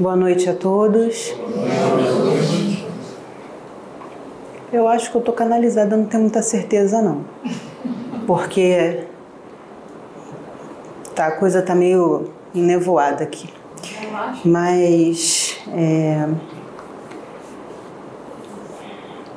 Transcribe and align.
Boa 0.00 0.14
noite 0.14 0.48
a 0.48 0.54
todos. 0.54 1.34
Eu 4.72 4.86
acho 4.86 5.10
que 5.10 5.16
eu 5.16 5.20
tô 5.20 5.32
canalizada, 5.32 5.96
não 5.96 6.04
tenho 6.04 6.22
muita 6.22 6.40
certeza 6.40 7.02
não. 7.02 7.24
Porque 8.24 9.02
tá, 11.16 11.26
a 11.26 11.32
coisa 11.32 11.62
tá 11.62 11.74
meio 11.74 12.30
enevoada 12.54 13.24
aqui. 13.24 13.52
Mas 14.44 15.58
é, 15.74 16.28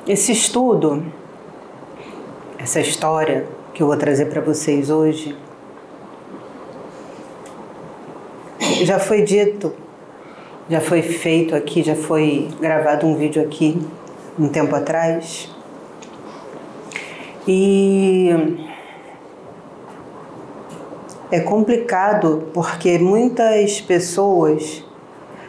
esse 0.06 0.30
estudo, 0.30 1.04
essa 2.56 2.78
história 2.78 3.48
que 3.74 3.82
eu 3.82 3.88
vou 3.88 3.96
trazer 3.96 4.26
para 4.26 4.40
vocês 4.40 4.90
hoje, 4.90 5.36
já 8.84 9.00
foi 9.00 9.22
dito 9.22 9.81
já 10.68 10.80
foi 10.80 11.02
feito 11.02 11.54
aqui, 11.54 11.82
já 11.82 11.94
foi 11.94 12.48
gravado 12.60 13.06
um 13.06 13.16
vídeo 13.16 13.42
aqui 13.42 13.80
um 14.38 14.48
tempo 14.48 14.74
atrás. 14.74 15.50
E 17.46 18.30
é 21.30 21.40
complicado 21.40 22.48
porque 22.54 22.98
muitas 22.98 23.80
pessoas 23.80 24.84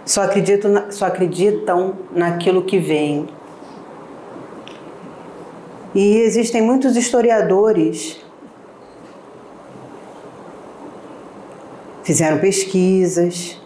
só 0.05 0.23
acreditam, 0.23 0.91
só 0.91 1.05
acreditam 1.05 1.93
naquilo 2.11 2.63
que 2.63 2.79
vem. 2.79 3.27
E 5.95 6.17
existem 6.17 6.61
muitos 6.61 6.97
historiadores 6.97 8.23
fizeram 12.03 12.37
pesquisas, 12.39 13.59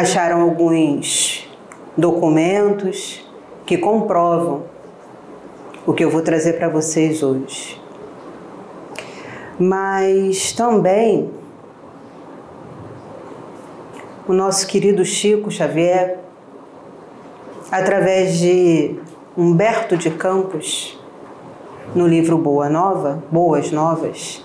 acharam 0.00 0.42
alguns 0.42 1.48
documentos 1.96 3.24
que 3.64 3.78
comprovam 3.78 4.64
o 5.86 5.94
que 5.94 6.04
eu 6.04 6.10
vou 6.10 6.20
trazer 6.20 6.54
para 6.54 6.68
vocês 6.68 7.22
hoje. 7.22 7.80
Mas 9.58 10.52
também 10.52 11.30
o 14.28 14.32
nosso 14.32 14.66
querido 14.66 15.04
Chico 15.04 15.50
Xavier, 15.50 16.18
através 17.70 18.38
de 18.38 18.96
Humberto 19.36 19.96
de 19.96 20.10
Campos, 20.10 20.98
no 21.94 22.06
livro 22.06 22.36
Boa 22.36 22.68
Nova, 22.68 23.22
Boas 23.30 23.72
Novas, 23.72 24.44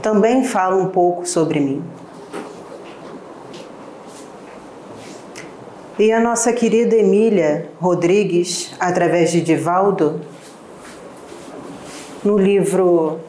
também 0.00 0.42
fala 0.42 0.74
um 0.76 0.88
pouco 0.88 1.26
sobre 1.26 1.60
mim. 1.60 1.84
E 6.02 6.10
a 6.10 6.18
nossa 6.18 6.52
querida 6.52 6.96
Emília 6.96 7.70
Rodrigues, 7.80 8.74
através 8.80 9.30
de 9.30 9.40
Divaldo, 9.40 10.20
no 12.24 12.36
livro 12.36 13.20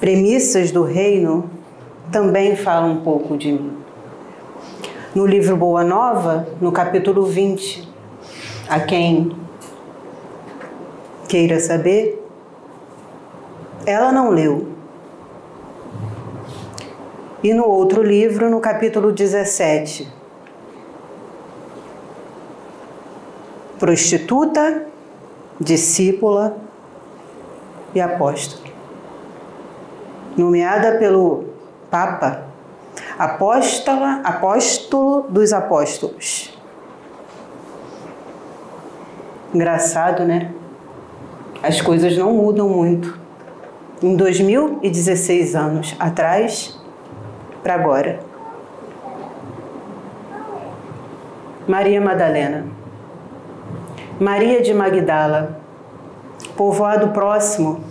Premissas 0.00 0.72
do 0.72 0.82
Reino, 0.82 1.48
também 2.10 2.56
fala 2.56 2.86
um 2.86 3.02
pouco 3.02 3.38
de 3.38 3.52
mim. 3.52 3.72
No 5.14 5.24
livro 5.24 5.56
Boa 5.56 5.84
Nova, 5.84 6.48
no 6.60 6.72
capítulo 6.72 7.26
20, 7.26 7.88
a 8.68 8.80
quem 8.80 9.30
queira 11.28 11.60
saber, 11.60 12.20
ela 13.86 14.10
não 14.10 14.30
leu, 14.30 14.69
e 17.42 17.54
no 17.54 17.66
outro 17.66 18.02
livro, 18.02 18.50
no 18.50 18.60
capítulo 18.60 19.12
17. 19.12 20.06
Prostituta, 23.78 24.86
discípula 25.58 26.56
e 27.94 28.00
apóstolo. 28.00 28.70
Nomeada 30.36 30.98
pelo 30.98 31.46
Papa, 31.90 32.44
apóstola, 33.18 34.20
apóstolo 34.22 35.22
dos 35.28 35.52
apóstolos. 35.52 36.56
Engraçado, 39.52 40.24
né? 40.24 40.52
As 41.62 41.80
coisas 41.80 42.16
não 42.16 42.32
mudam 42.32 42.68
muito. 42.68 43.18
Em 44.02 44.14
2016 44.14 45.54
anos 45.54 45.96
atrás, 45.98 46.79
para 47.62 47.74
agora. 47.74 48.20
Maria 51.66 52.00
Madalena. 52.00 52.66
Maria 54.18 54.60
de 54.60 54.74
Magdala, 54.74 55.60
povoado 56.56 57.08
próximo. 57.08 57.82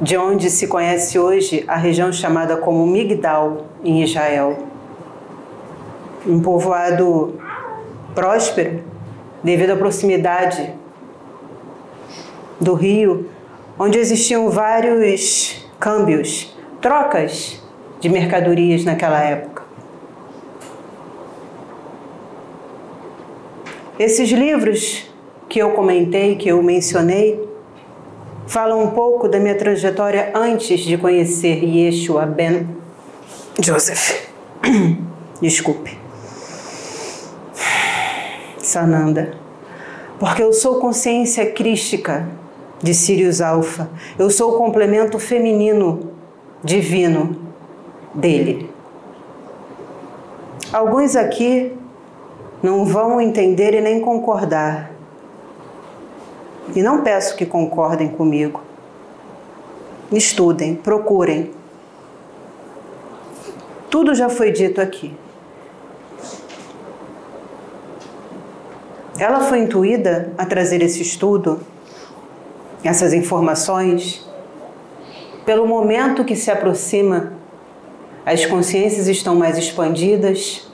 De 0.00 0.16
onde 0.16 0.48
se 0.48 0.68
conhece 0.68 1.18
hoje 1.18 1.64
a 1.66 1.76
região 1.76 2.12
chamada 2.12 2.56
como 2.56 2.86
Migdal, 2.86 3.66
em 3.82 4.02
Israel. 4.02 4.58
Um 6.26 6.40
povoado 6.40 7.34
próspero 8.14 8.84
devido 9.42 9.70
à 9.72 9.76
proximidade 9.76 10.72
do 12.60 12.74
rio 12.74 13.28
onde 13.78 13.98
existiam 13.98 14.50
vários 14.50 15.64
câmbios, 15.78 16.56
trocas 16.80 17.62
de 18.00 18.08
mercadorias 18.08 18.84
naquela 18.84 19.20
época. 19.20 19.62
Esses 23.98 24.30
livros 24.30 25.08
que 25.48 25.58
eu 25.58 25.72
comentei, 25.72 26.36
que 26.36 26.48
eu 26.48 26.62
mencionei, 26.62 27.48
falam 28.46 28.82
um 28.82 28.90
pouco 28.90 29.28
da 29.28 29.38
minha 29.38 29.56
trajetória 29.56 30.32
antes 30.34 30.80
de 30.80 30.96
conhecer 30.96 31.62
Yeshua 31.64 32.26
Ben 32.26 32.68
Joseph. 33.60 34.28
Desculpe. 35.40 35.98
Sananda. 38.58 39.32
Porque 40.18 40.42
eu 40.42 40.52
sou 40.52 40.80
consciência 40.80 41.50
crística 41.52 42.28
de 42.82 42.94
Sirius 42.94 43.40
Alfa. 43.40 43.88
Eu 44.18 44.30
sou 44.30 44.54
o 44.54 44.58
complemento 44.58 45.18
feminino 45.18 46.12
divino 46.62 47.36
dele. 48.14 48.70
Alguns 50.72 51.16
aqui 51.16 51.72
não 52.62 52.84
vão 52.84 53.20
entender 53.20 53.74
e 53.74 53.80
nem 53.80 54.00
concordar. 54.00 54.90
E 56.74 56.82
não 56.82 57.02
peço 57.02 57.36
que 57.36 57.46
concordem 57.46 58.08
comigo. 58.08 58.60
Estudem, 60.12 60.74
procurem. 60.74 61.50
Tudo 63.90 64.14
já 64.14 64.28
foi 64.28 64.52
dito 64.52 64.80
aqui. 64.80 65.14
Ela 69.18 69.40
foi 69.40 69.60
intuída 69.60 70.32
a 70.38 70.44
trazer 70.46 70.82
esse 70.82 71.02
estudo 71.02 71.60
essas 72.82 73.12
informações, 73.12 74.26
pelo 75.44 75.66
momento 75.66 76.24
que 76.24 76.36
se 76.36 76.50
aproxima, 76.50 77.32
as 78.24 78.44
consciências 78.44 79.08
estão 79.08 79.34
mais 79.34 79.56
expandidas, 79.56 80.68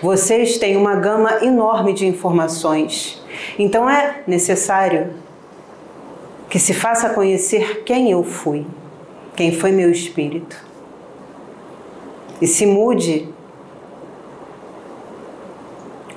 vocês 0.00 0.58
têm 0.58 0.76
uma 0.76 0.94
gama 0.94 1.44
enorme 1.44 1.92
de 1.92 2.06
informações. 2.06 3.22
Então 3.58 3.88
é 3.88 4.22
necessário 4.26 5.14
que 6.48 6.58
se 6.58 6.72
faça 6.72 7.10
conhecer 7.10 7.82
quem 7.84 8.10
eu 8.10 8.22
fui, 8.22 8.64
quem 9.34 9.52
foi 9.52 9.72
meu 9.72 9.90
espírito. 9.90 10.56
E 12.40 12.46
se 12.46 12.64
mude 12.64 13.28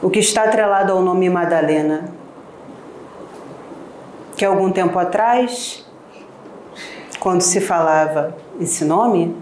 o 0.01 0.09
que 0.09 0.19
está 0.19 0.43
atrelado 0.43 0.93
ao 0.93 1.01
nome 1.01 1.29
Madalena 1.29 2.13
que 4.37 4.45
algum 4.45 4.71
tempo 4.71 4.99
atrás, 4.99 5.83
quando 7.19 7.41
se 7.41 7.59
falava 7.59 8.37
esse 8.61 8.85
nome, 8.85 9.35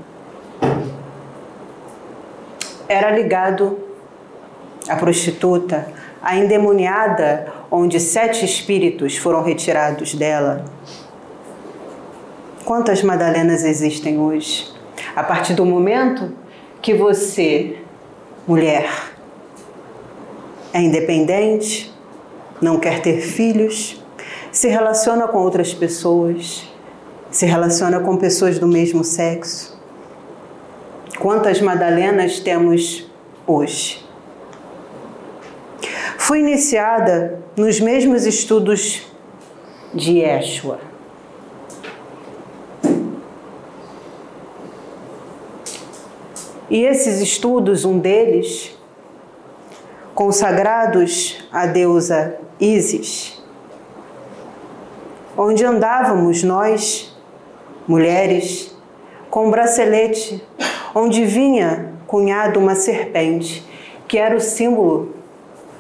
era 2.88 3.12
ligado 3.12 3.78
à 4.88 4.96
prostituta, 4.96 5.86
à 6.22 6.38
endemoniada, 6.38 7.54
onde 7.70 8.00
sete 8.00 8.46
espíritos 8.46 9.18
foram 9.18 9.44
retirados 9.44 10.16
dela. 10.16 10.64
Quantas 12.64 13.04
Madalenas 13.04 13.66
existem 13.66 14.18
hoje? 14.18 14.74
A 15.14 15.24
partir 15.24 15.56
do 15.56 15.66
momento 15.66 16.32
que 16.82 16.94
você, 16.94 17.80
mulher, 18.48 18.90
é 20.72 20.80
independente, 20.80 21.94
não 22.62 22.80
quer 22.80 23.02
ter 23.02 23.20
filhos, 23.20 24.05
se 24.56 24.70
relaciona 24.70 25.28
com 25.28 25.40
outras 25.40 25.74
pessoas, 25.74 26.66
se 27.30 27.46
relaciona 27.46 28.00
com 28.00 28.16
pessoas 28.16 28.58
do 28.58 28.66
mesmo 28.66 29.04
sexo. 29.04 29.78
Quantas 31.20 31.60
Madalenas 31.60 32.40
temos 32.40 33.06
hoje? 33.46 34.02
Fui 36.18 36.40
iniciada 36.40 37.44
nos 37.58 37.82
mesmos 37.82 38.26
estudos 38.26 39.06
de 39.94 40.20
Yeshua. 40.20 40.80
E 46.70 46.82
esses 46.82 47.20
estudos, 47.20 47.84
um 47.84 48.00
deles, 48.00 48.74
consagrados 50.14 51.46
à 51.52 51.66
deusa 51.68 52.38
Isis, 52.58 53.35
onde 55.38 55.66
andávamos 55.66 56.44
nós, 56.44 57.16
mulheres, 57.88 58.76
com 59.30 59.48
um 59.48 59.52
bracelete, 59.52 60.44
onde 60.94 61.26
vinha 61.26 61.94
cunhado 62.08 62.60
uma 62.60 62.76
serpente, 62.76 63.66
que 64.08 64.18
era 64.18 64.36
o 64.36 64.40
símbolo 64.40 65.14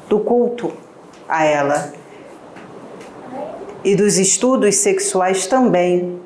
do 0.10 0.19
culto 0.19 0.72
a 1.28 1.46
ela. 1.46 1.94
E 3.84 3.96
dos 3.96 4.18
estudos 4.18 4.75
sexuais 4.75 5.48
também. 5.48 6.19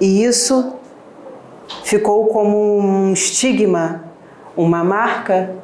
E 0.00 0.24
isso 0.24 0.74
ficou 1.84 2.26
como 2.26 2.78
um 2.78 3.12
estigma, 3.12 4.04
uma 4.56 4.84
marca 4.84 5.54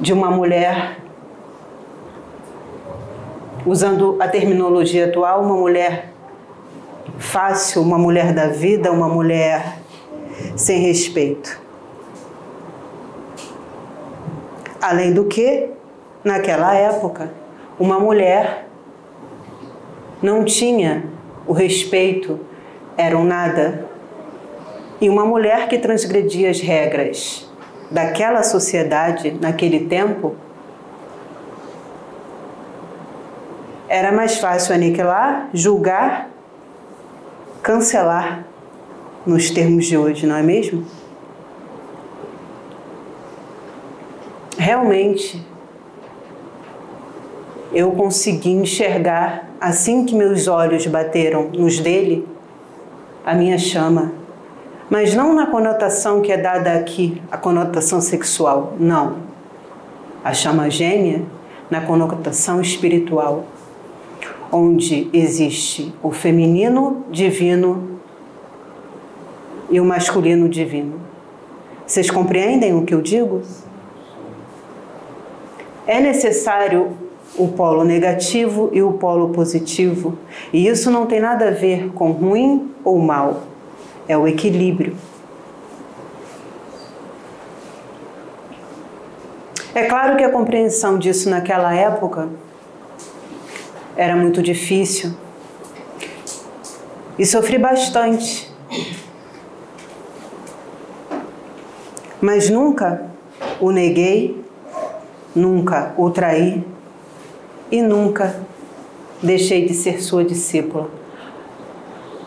de 0.00 0.12
uma 0.12 0.30
mulher, 0.30 0.98
usando 3.68 4.16
a 4.18 4.26
terminologia 4.26 5.04
atual, 5.04 5.42
uma 5.42 5.54
mulher 5.54 6.10
fácil, 7.18 7.82
uma 7.82 7.98
mulher 7.98 8.32
da 8.32 8.46
vida, 8.48 8.90
uma 8.90 9.08
mulher 9.08 9.78
sem 10.56 10.78
respeito. 10.80 11.60
Além 14.80 15.12
do 15.12 15.26
que, 15.26 15.68
naquela 16.24 16.74
época, 16.74 17.30
uma 17.78 18.00
mulher 18.00 18.66
não 20.22 20.44
tinha 20.44 21.04
o 21.46 21.52
respeito, 21.52 22.40
era 22.96 23.18
um 23.18 23.24
nada. 23.24 23.84
E 24.98 25.10
uma 25.10 25.26
mulher 25.26 25.68
que 25.68 25.78
transgredia 25.78 26.48
as 26.48 26.60
regras 26.60 27.46
daquela 27.90 28.42
sociedade, 28.42 29.36
naquele 29.38 29.80
tempo, 29.80 30.34
era 33.88 34.12
mais 34.12 34.38
fácil 34.38 34.74
aniquilar, 34.74 35.48
julgar, 35.52 36.30
cancelar, 37.62 38.44
nos 39.26 39.50
termos 39.50 39.86
de 39.86 39.96
hoje, 39.96 40.26
não 40.26 40.36
é 40.36 40.42
mesmo? 40.42 40.84
Realmente, 44.56 45.44
eu 47.72 47.92
consegui 47.92 48.50
enxergar, 48.50 49.48
assim 49.60 50.04
que 50.04 50.14
meus 50.14 50.48
olhos 50.48 50.86
bateram 50.86 51.50
nos 51.52 51.78
dele, 51.78 52.26
a 53.24 53.34
minha 53.34 53.58
chama 53.58 54.18
mas 54.90 55.14
não 55.14 55.34
na 55.34 55.46
conotação 55.46 56.22
que 56.22 56.32
é 56.32 56.38
dada 56.38 56.72
aqui, 56.72 57.20
a 57.30 57.36
conotação 57.36 58.00
sexual, 58.00 58.74
não. 58.78 59.16
A 60.24 60.32
chama 60.32 60.70
gêmea 60.70 61.22
na 61.70 61.82
conotação 61.82 62.60
espiritual, 62.60 63.44
onde 64.50 65.08
existe 65.12 65.94
o 66.02 66.10
feminino 66.10 67.04
divino 67.10 68.00
e 69.70 69.80
o 69.80 69.84
masculino 69.84 70.48
divino. 70.48 71.00
Vocês 71.86 72.10
compreendem 72.10 72.74
o 72.74 72.84
que 72.84 72.94
eu 72.94 73.02
digo? 73.02 73.42
É 75.86 76.00
necessário 76.00 76.92
o 77.36 77.48
polo 77.48 77.84
negativo 77.84 78.70
e 78.72 78.82
o 78.82 78.94
polo 78.94 79.30
positivo, 79.30 80.18
e 80.52 80.66
isso 80.66 80.90
não 80.90 81.06
tem 81.06 81.20
nada 81.20 81.48
a 81.48 81.50
ver 81.50 81.90
com 81.92 82.10
ruim 82.10 82.70
ou 82.84 82.98
mal 82.98 83.42
é 84.08 84.16
o 84.16 84.26
equilíbrio. 84.26 84.96
É 89.74 89.84
claro 89.84 90.16
que 90.16 90.24
a 90.24 90.32
compreensão 90.32 90.98
disso 90.98 91.28
naquela 91.28 91.72
época 91.74 92.28
era 93.98 94.14
muito 94.14 94.40
difícil 94.40 95.12
e 97.18 97.26
sofri 97.26 97.58
bastante. 97.58 98.48
Mas 102.20 102.48
nunca 102.48 103.10
o 103.60 103.72
neguei, 103.72 104.44
nunca 105.34 105.92
o 105.98 106.10
traí 106.10 106.64
e 107.72 107.82
nunca 107.82 108.40
deixei 109.20 109.66
de 109.66 109.74
ser 109.74 110.00
sua 110.00 110.24
discípula. 110.24 110.88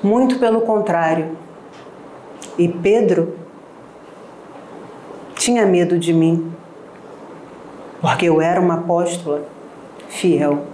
Muito 0.03 0.39
pelo 0.39 0.61
contrário, 0.61 1.37
e 2.57 2.67
Pedro 2.67 3.37
tinha 5.35 5.65
medo 5.65 5.97
de 5.97 6.11
mim, 6.11 6.51
porque 8.01 8.25
eu 8.25 8.41
era 8.41 8.59
uma 8.59 8.75
apóstola 8.75 9.45
fiel, 10.09 10.70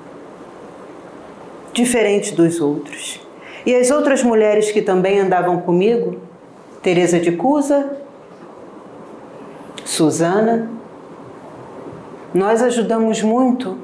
diferente 1.77 2.33
dos 2.33 2.59
outros. 2.59 3.21
E 3.65 3.75
as 3.75 3.91
outras 3.91 4.23
mulheres 4.23 4.71
que 4.71 4.81
também 4.81 5.19
andavam 5.19 5.61
comigo, 5.61 6.19
Teresa 6.81 7.19
de 7.19 7.31
Cusa, 7.33 7.97
Susana, 9.85 10.69
nós 12.33 12.61
ajudamos 12.61 13.21
muito 13.21 13.77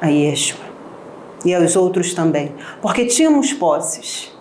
a 0.00 0.08
Yeshua 0.08 0.64
e 1.44 1.54
aos 1.54 1.76
outros 1.76 2.14
também, 2.14 2.54
porque 2.80 3.04
tínhamos 3.04 3.52
posses. 3.52 4.34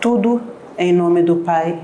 Tudo 0.00 0.40
em 0.78 0.92
nome 0.92 1.22
do 1.22 1.36
Pai. 1.36 1.82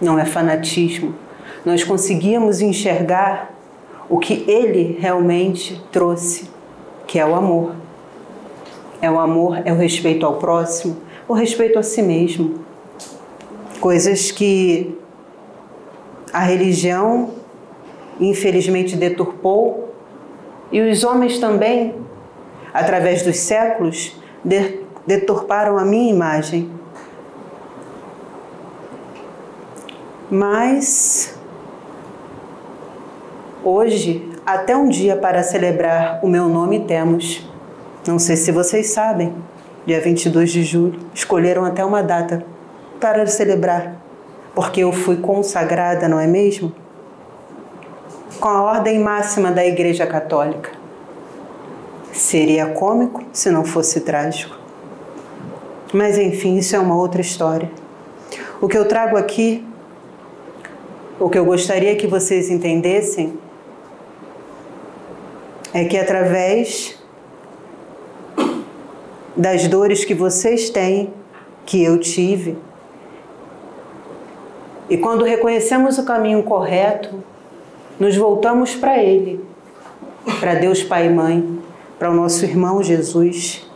Não 0.00 0.18
é 0.18 0.24
fanatismo. 0.24 1.21
Nós 1.64 1.84
conseguíamos 1.84 2.60
enxergar 2.60 3.54
o 4.08 4.18
que 4.18 4.44
Ele 4.48 4.98
realmente 5.00 5.80
trouxe, 5.92 6.50
que 7.06 7.18
é 7.18 7.24
o 7.24 7.34
amor. 7.34 7.72
É 9.00 9.10
o 9.10 9.18
amor, 9.18 9.62
é 9.64 9.72
o 9.72 9.76
respeito 9.76 10.24
ao 10.26 10.34
próximo, 10.34 10.96
o 11.28 11.32
respeito 11.32 11.78
a 11.78 11.82
si 11.82 12.02
mesmo. 12.02 12.60
Coisas 13.80 14.30
que 14.30 14.96
a 16.32 16.40
religião 16.40 17.30
infelizmente 18.20 18.96
deturpou 18.96 19.92
e 20.70 20.80
os 20.80 21.04
homens 21.04 21.38
também, 21.38 21.94
através 22.72 23.22
dos 23.22 23.36
séculos, 23.36 24.16
deturparam 25.06 25.78
a 25.78 25.84
minha 25.84 26.10
imagem. 26.10 26.70
Mas 30.30 31.38
hoje, 33.64 34.28
até 34.44 34.76
um 34.76 34.88
dia 34.88 35.16
para 35.16 35.42
celebrar 35.42 36.20
o 36.22 36.28
meu 36.28 36.48
nome 36.48 36.80
temos. 36.80 37.46
Não 38.06 38.18
sei 38.18 38.36
se 38.36 38.50
vocês 38.50 38.88
sabem, 38.90 39.32
dia 39.86 40.00
22 40.00 40.50
de 40.50 40.62
julho, 40.62 40.98
escolheram 41.14 41.64
até 41.64 41.84
uma 41.84 42.02
data 42.02 42.44
para 43.00 43.26
celebrar, 43.26 43.96
porque 44.54 44.80
eu 44.80 44.92
fui 44.92 45.16
consagrada, 45.16 46.08
não 46.08 46.18
é 46.18 46.26
mesmo? 46.26 46.72
Com 48.40 48.48
a 48.48 48.62
ordem 48.62 48.98
máxima 48.98 49.50
da 49.50 49.64
Igreja 49.64 50.06
Católica. 50.06 50.70
Seria 52.12 52.66
cômico 52.66 53.24
se 53.32 53.50
não 53.50 53.64
fosse 53.64 54.00
trágico. 54.00 54.56
Mas 55.92 56.18
enfim, 56.18 56.56
isso 56.56 56.74
é 56.74 56.78
uma 56.78 56.96
outra 56.96 57.20
história. 57.20 57.70
O 58.60 58.68
que 58.68 58.76
eu 58.76 58.86
trago 58.86 59.16
aqui, 59.16 59.64
o 61.18 61.28
que 61.28 61.38
eu 61.38 61.44
gostaria 61.44 61.94
que 61.96 62.06
vocês 62.06 62.50
entendessem, 62.50 63.38
é 65.72 65.84
que 65.84 65.96
através 65.96 66.98
das 69.36 69.66
dores 69.68 70.04
que 70.04 70.14
vocês 70.14 70.70
têm, 70.70 71.12
que 71.64 71.82
eu 71.82 71.98
tive, 71.98 72.56
e 74.92 74.98
quando 74.98 75.24
reconhecemos 75.24 75.96
o 75.96 76.04
caminho 76.04 76.42
correto, 76.42 77.22
nos 77.98 78.16
voltamos 78.16 78.74
para 78.74 79.02
Ele, 79.02 79.42
para 80.38 80.54
Deus 80.54 80.82
Pai 80.82 81.06
e 81.06 81.10
Mãe, 81.10 81.58
para 81.98 82.10
o 82.10 82.14
nosso 82.14 82.44
irmão 82.44 82.82
Jesus. 82.82 83.66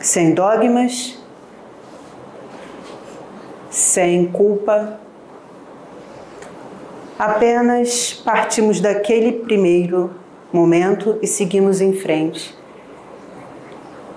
Sem 0.00 0.34
dogmas, 0.34 1.16
sem 3.70 4.26
culpa, 4.26 4.98
Apenas 7.18 8.12
partimos 8.24 8.80
daquele 8.80 9.30
primeiro 9.32 10.10
momento 10.52 11.16
e 11.22 11.28
seguimos 11.28 11.80
em 11.80 11.92
frente. 11.92 12.56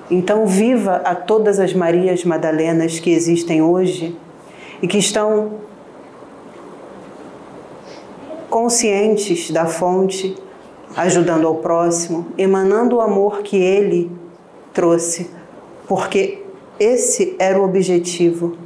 Então, 0.10 0.48
viva 0.48 1.02
a 1.06 1.14
todas 1.14 1.60
as 1.60 1.74
Marias 1.74 2.24
Madalenas 2.24 2.98
que 2.98 3.12
existem 3.12 3.62
hoje 3.62 4.18
e 4.82 4.88
que 4.88 4.98
estão 4.98 5.60
conscientes 8.50 9.52
da 9.52 9.68
fonte, 9.68 10.36
ajudando 10.96 11.46
ao 11.46 11.56
próximo, 11.56 12.28
emanando 12.36 12.96
o 12.96 13.02
amor 13.02 13.44
que 13.44 13.58
ele 13.58 14.10
trouxe, 14.74 15.30
porque 15.88 16.42
esse 16.80 17.36
era 17.38 17.60
o 17.60 17.64
objetivo, 17.64 18.58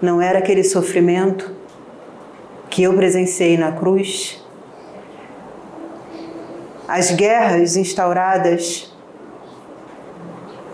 não 0.00 0.20
era 0.20 0.40
aquele 0.40 0.64
sofrimento 0.64 1.61
que 2.72 2.84
eu 2.84 2.94
presenciei 2.94 3.58
na 3.58 3.70
cruz. 3.70 4.42
As 6.88 7.10
guerras 7.10 7.76
instauradas, 7.76 8.90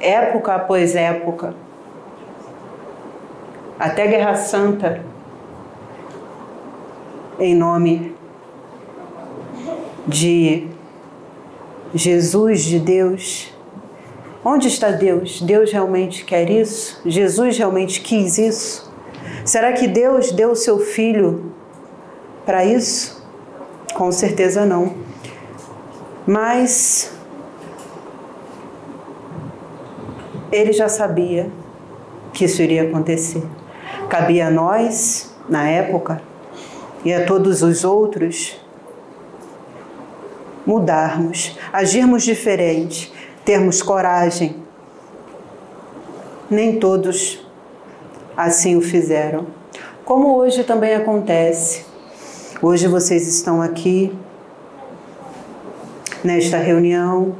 época 0.01 0.55
após 0.55 0.95
época, 0.95 1.55
até 3.81 4.07
Guerra 4.07 4.37
Santa, 4.37 5.05
em 7.41 7.53
nome 7.53 8.15
de 10.07 10.69
Jesus, 11.93 12.63
de 12.63 12.79
Deus. 12.79 13.53
Onde 14.45 14.69
está 14.69 14.93
Deus? 14.93 15.43
Deus 15.43 15.73
realmente 15.73 16.25
quer 16.25 16.49
isso? 16.49 17.01
Jesus 17.05 17.59
realmente 17.59 18.01
quis 18.01 18.39
isso? 18.39 18.89
Será 19.45 19.73
que 19.73 19.89
Deus 19.89 20.31
deu 20.31 20.53
o 20.53 20.57
seu 20.57 20.79
filho 20.79 21.48
para 22.49 22.65
isso? 22.65 23.23
Com 23.93 24.11
certeza 24.11 24.65
não. 24.65 24.95
Mas 26.27 27.13
ele 30.51 30.73
já 30.73 30.89
sabia 30.89 31.51
que 32.33 32.47
isso 32.47 32.63
iria 32.63 32.85
acontecer. 32.85 33.43
Cabia 34.09 34.47
a 34.47 34.51
nós, 34.51 35.31
na 35.47 35.69
época, 35.69 36.23
e 37.05 37.13
a 37.13 37.27
todos 37.27 37.61
os 37.61 37.85
outros 37.85 38.59
mudarmos, 40.65 41.55
agirmos 41.71 42.23
diferente, 42.23 43.13
termos 43.45 43.83
coragem. 43.83 44.57
Nem 46.49 46.81
todos 46.81 47.47
assim 48.35 48.75
o 48.75 48.81
fizeram. 48.81 49.49
Como 50.03 50.35
hoje 50.35 50.65
também 50.65 50.95
acontece. 50.95 51.88
Hoje 52.61 52.89
vocês 52.89 53.25
estão 53.29 53.63
aqui 53.63 54.13
nesta 56.25 56.57
reunião, 56.57 57.37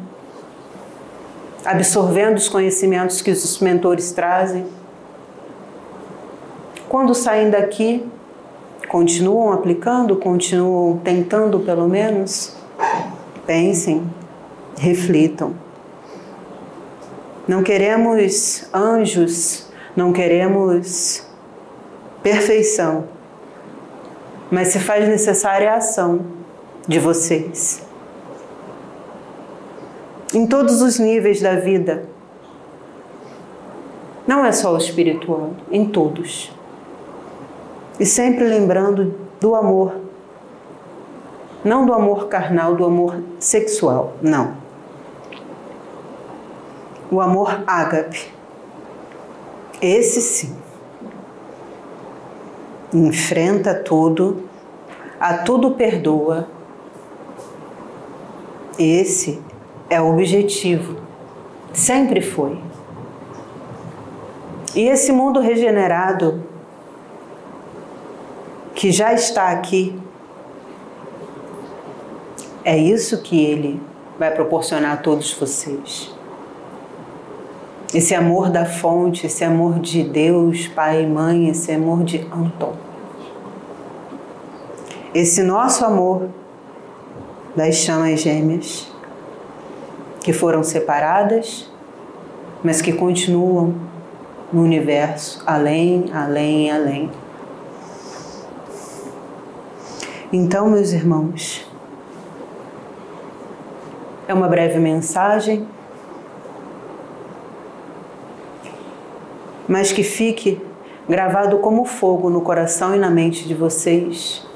absorvendo 1.65 2.37
os 2.37 2.49
conhecimentos 2.49 3.21
que 3.21 3.33
os 3.33 3.59
mentores 3.59 4.13
trazem. 4.13 4.65
Quando 6.89 7.17
saem 7.17 7.51
daqui, 7.51 8.07
continuam 8.89 9.53
aplicando, 9.53 10.15
continuam 10.15 10.99
tentando 10.99 11.59
pelo 11.59 11.89
menos? 11.89 12.55
Pensem, 13.45 14.05
reflitam. 14.79 15.53
Não 17.49 17.65
queremos 17.65 18.73
anjos, 18.73 19.67
não 19.97 20.13
queremos 20.13 21.27
perfeição, 22.23 23.18
mas 24.51 24.69
se 24.69 24.79
faz 24.79 25.09
necessária 25.09 25.73
a 25.73 25.77
ação 25.77 26.21
de 26.87 26.99
vocês. 26.99 27.83
Em 30.35 30.47
todos 30.47 30.83
os 30.83 30.99
níveis 30.99 31.41
da 31.41 31.57
vida. 31.57 32.05
Não 34.27 34.45
é 34.45 34.53
só 34.53 34.75
o 34.75 34.77
espiritual, 34.77 35.53
em 35.71 35.87
todos. 35.87 36.53
E 37.99 38.05
sempre 38.05 38.45
lembrando 38.47 39.15
do 39.41 39.55
amor 39.55 40.09
não 41.65 41.85
do 41.85 41.93
amor 41.93 42.29
carnal, 42.29 42.75
do 42.75 42.85
amor 42.85 43.21
sexual, 43.39 44.15
não. 44.23 44.55
O 47.11 47.21
amor 47.21 47.63
ágape. 47.67 48.33
Esse 49.81 50.21
sim. 50.21 50.57
Enfrenta 52.93 53.75
tudo, 53.75 54.49
a 55.21 55.35
tudo 55.39 55.73
perdoa. 55.73 56.49
Esse 58.79 59.43
é 59.91 60.01
o 60.01 60.13
objetivo. 60.13 60.97
Sempre 61.73 62.21
foi. 62.21 62.59
E 64.75 64.83
esse 64.83 65.13
mundo 65.13 65.41
regenerado 65.41 66.43
que 68.75 68.93
já 68.93 69.13
está 69.13 69.49
aqui 69.51 69.99
é 72.65 72.77
isso 72.77 73.23
que 73.23 73.45
Ele 73.45 73.81
vai 74.19 74.31
proporcionar 74.31 74.93
a 74.93 74.97
todos 74.97 75.33
vocês. 75.33 76.18
Esse 77.93 78.15
amor 78.15 78.51
da 78.51 78.67
fonte, 78.67 79.27
esse 79.27 79.43
amor 79.43 79.79
de 79.79 80.03
Deus, 80.03 80.69
Pai 80.69 81.05
e 81.05 81.07
Mãe, 81.07 81.49
esse 81.49 81.73
amor 81.73 82.05
de 82.05 82.19
Anton. 82.31 82.75
Esse 85.15 85.43
nosso 85.43 85.87
amor 85.87 86.29
das 87.57 87.77
chamas 87.77 88.21
gêmeas, 88.21 88.93
que 90.21 90.35
foram 90.35 90.63
separadas, 90.63 91.71
mas 92.63 92.83
que 92.83 92.93
continuam 92.93 93.75
no 94.53 94.63
universo, 94.63 95.43
além, 95.47 96.11
além, 96.13 96.71
além. 96.71 97.11
Então, 100.31 100.69
meus 100.69 100.93
irmãos, 100.93 101.67
é 104.27 104.35
uma 104.35 104.47
breve 104.47 104.79
mensagem, 104.79 105.67
mas 109.69 109.93
que 109.93 110.03
fique 110.03 110.61
gravado 111.09 111.59
como 111.59 111.85
fogo 111.85 112.31
no 112.31 112.41
coração 112.41 112.95
e 112.95 112.99
na 112.99 113.11
mente 113.11 113.47
de 113.47 113.55
vocês 113.55 114.47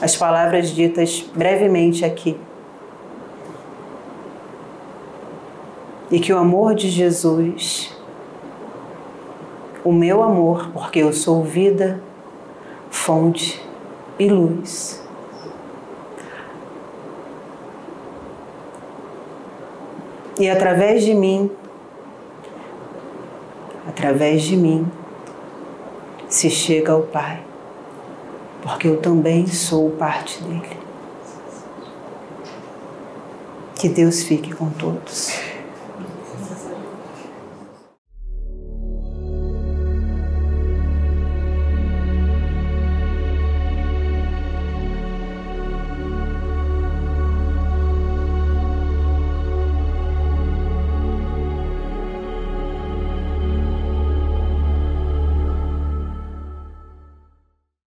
as 0.00 0.16
palavras 0.16 0.70
ditas 0.70 1.24
brevemente 1.34 2.04
aqui. 2.04 2.38
E 6.10 6.20
que 6.20 6.32
o 6.32 6.38
amor 6.38 6.74
de 6.74 6.88
Jesus, 6.88 7.94
o 9.84 9.92
meu 9.92 10.22
amor, 10.22 10.70
porque 10.72 11.00
eu 11.00 11.12
sou 11.12 11.42
vida, 11.42 12.00
fonte 12.88 13.60
e 14.18 14.28
luz, 14.28 15.02
E 20.38 20.48
através 20.48 21.04
de 21.04 21.14
mim, 21.14 21.50
através 23.98 24.42
de 24.42 24.56
mim, 24.56 24.86
se 26.28 26.48
chega 26.48 26.92
ao 26.92 27.02
Pai, 27.02 27.42
porque 28.62 28.86
eu 28.86 28.98
também 28.98 29.48
sou 29.48 29.90
parte 29.90 30.40
dele. 30.44 30.78
Que 33.74 33.88
Deus 33.88 34.22
fique 34.22 34.54
com 34.54 34.70
todos. 34.70 35.32